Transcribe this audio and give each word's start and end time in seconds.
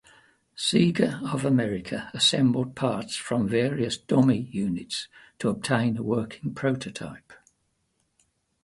Sega 0.57 1.21
of 1.31 1.45
America 1.45 2.09
assembled 2.15 2.75
parts 2.75 3.15
from 3.15 3.47
various 3.47 3.97
"dummy" 3.99 4.49
units 4.51 5.07
to 5.37 5.47
obtain 5.47 5.95
a 5.95 6.01
working 6.01 6.55
prototype. 6.55 7.31